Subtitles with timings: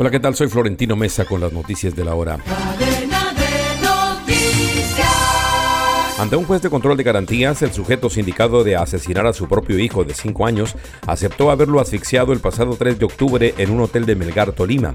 [0.00, 0.36] Hola, ¿qué tal?
[0.36, 2.38] Soy Florentino Mesa con las noticias de la hora.
[6.20, 9.76] Ante un juez de control de garantías, el sujeto sindicado de asesinar a su propio
[9.80, 14.06] hijo de 5 años aceptó haberlo asfixiado el pasado 3 de octubre en un hotel
[14.06, 14.94] de Melgar, Tolima.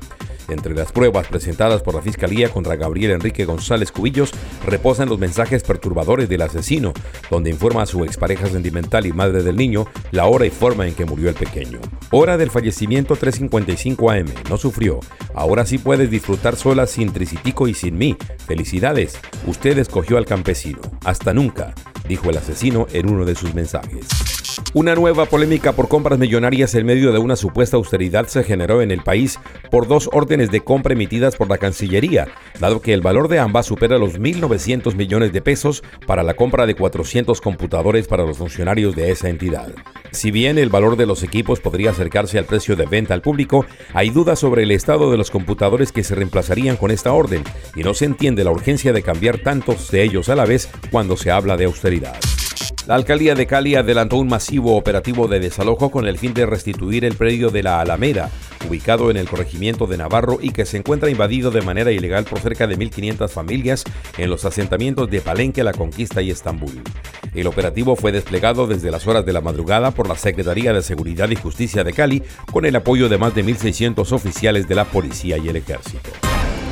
[0.50, 4.32] Entre las pruebas presentadas por la Fiscalía contra Gabriel Enrique González Cubillos
[4.66, 6.94] reposan los mensajes perturbadores del asesino,
[7.30, 10.96] donde informa a su expareja sentimental y madre del niño la hora y forma en
[10.96, 11.80] que murió el pequeño.
[12.12, 14.28] Hora del fallecimiento 3.55 am.
[14.50, 15.00] No sufrió.
[15.34, 18.18] Ahora sí puedes disfrutar sola sin Tricitico y sin mí.
[18.46, 19.18] Felicidades.
[19.48, 20.82] Usted escogió al campesino.
[21.04, 21.74] Hasta nunca,
[22.08, 24.33] dijo el asesino en uno de sus mensajes.
[24.76, 28.90] Una nueva polémica por compras millonarias en medio de una supuesta austeridad se generó en
[28.90, 32.28] el país por dos órdenes de compra emitidas por la Cancillería,
[32.60, 36.66] dado que el valor de ambas supera los 1.900 millones de pesos para la compra
[36.66, 39.72] de 400 computadores para los funcionarios de esa entidad.
[40.10, 43.68] Si bien el valor de los equipos podría acercarse al precio de venta al público,
[43.94, 47.44] hay dudas sobre el estado de los computadores que se reemplazarían con esta orden
[47.76, 51.16] y no se entiende la urgencia de cambiar tantos de ellos a la vez cuando
[51.16, 52.16] se habla de austeridad.
[52.86, 57.06] La alcaldía de Cali adelantó un masivo operativo de desalojo con el fin de restituir
[57.06, 58.30] el predio de la Alameda,
[58.68, 62.40] ubicado en el corregimiento de Navarro y que se encuentra invadido de manera ilegal por
[62.40, 63.86] cerca de 1.500 familias
[64.18, 66.82] en los asentamientos de Palenque, La Conquista y Estambul.
[67.34, 71.30] El operativo fue desplegado desde las horas de la madrugada por la Secretaría de Seguridad
[71.30, 75.38] y Justicia de Cali con el apoyo de más de 1.600 oficiales de la policía
[75.38, 76.10] y el ejército.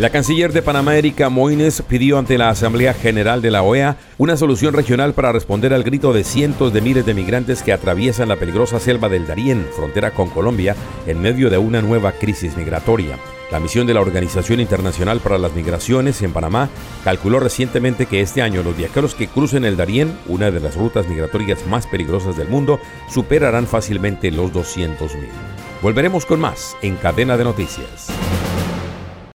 [0.00, 4.38] La canciller de Panamá, Erika Moines, pidió ante la Asamblea General de la OEA una
[4.38, 8.36] solución regional para responder al grito de cientos de miles de migrantes que atraviesan la
[8.36, 10.74] peligrosa selva del Darién, frontera con Colombia,
[11.06, 13.18] en medio de una nueva crisis migratoria.
[13.52, 16.70] La misión de la Organización Internacional para las Migraciones en Panamá
[17.04, 21.08] calculó recientemente que este año los viajeros que crucen el Darién, una de las rutas
[21.08, 22.80] migratorias más peligrosas del mundo,
[23.10, 25.28] superarán fácilmente los 200.000.
[25.82, 28.10] Volveremos con más en Cadena de Noticias.